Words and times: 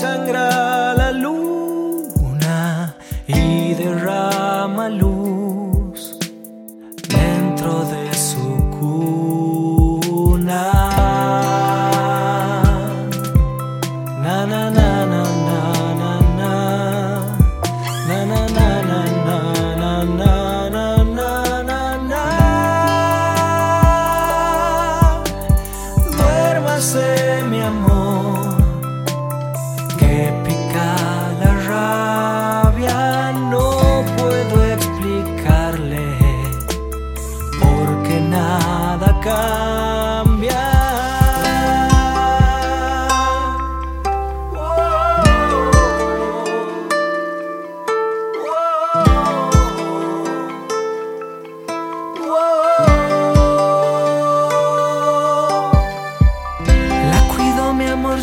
sangra 0.00 0.94
la 0.94 1.10
luna 1.10 2.94
y 3.26 3.74
derrama 3.74 4.88
luz. 4.88 5.17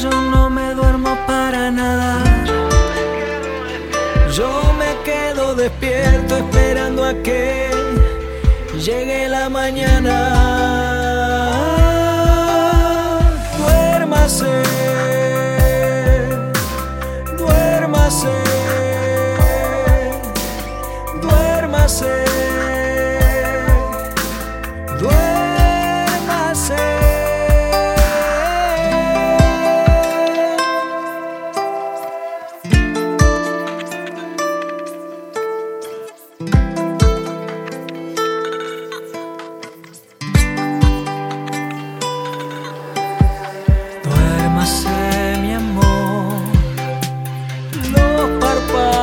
yo 0.00 0.10
no 0.10 0.50
me 0.50 0.74
duermo 0.74 1.16
para 1.26 1.70
nada. 1.70 2.22
Yo 4.32 4.72
me 4.78 4.90
quedo 5.04 5.54
despierto 5.54 6.36
esperando 6.36 7.04
a 7.04 7.14
que 7.22 7.70
llegue 8.84 9.28
la 9.28 9.48
mañana. 9.48 10.16
Duérmase. 13.58 14.83
par 48.26 48.93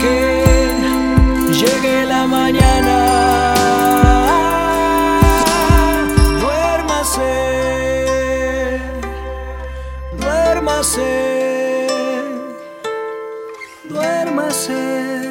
que 0.00 0.72
llegue 1.52 2.06
la 2.06 2.26
mañana. 2.26 2.96
Duérmase, 6.40 7.32
duérmase, 10.18 11.12
duérmase. 13.84 15.23